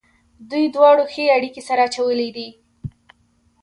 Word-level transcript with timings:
دوی 0.49 0.65
دواړو 0.75 1.03
ښې 1.13 1.25
اړېکې 1.35 1.61
سره 1.67 1.81
اچولې 1.87 2.29
دي. 2.35 2.49